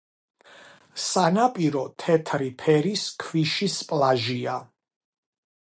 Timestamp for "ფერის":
2.63-3.03